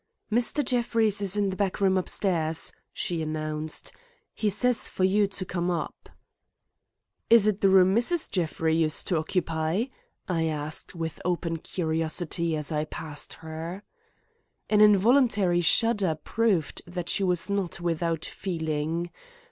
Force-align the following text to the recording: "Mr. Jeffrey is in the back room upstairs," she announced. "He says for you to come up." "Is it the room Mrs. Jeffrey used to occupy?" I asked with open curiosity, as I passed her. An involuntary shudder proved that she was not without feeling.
"Mr. 0.31 0.65
Jeffrey 0.65 1.05
is 1.05 1.37
in 1.37 1.51
the 1.51 1.55
back 1.55 1.79
room 1.79 1.95
upstairs," 1.95 2.73
she 2.91 3.21
announced. 3.21 3.91
"He 4.33 4.49
says 4.49 4.89
for 4.89 5.03
you 5.03 5.27
to 5.27 5.45
come 5.45 5.69
up." 5.69 6.09
"Is 7.29 7.45
it 7.45 7.61
the 7.61 7.69
room 7.69 7.93
Mrs. 7.95 8.27
Jeffrey 8.31 8.75
used 8.75 9.05
to 9.09 9.17
occupy?" 9.19 9.85
I 10.27 10.45
asked 10.47 10.95
with 10.95 11.21
open 11.23 11.57
curiosity, 11.57 12.55
as 12.55 12.71
I 12.71 12.85
passed 12.85 13.33
her. 13.45 13.83
An 14.71 14.81
involuntary 14.81 15.61
shudder 15.61 16.17
proved 16.23 16.81
that 16.87 17.07
she 17.07 17.23
was 17.23 17.47
not 17.51 17.79
without 17.79 18.25
feeling. 18.25 19.11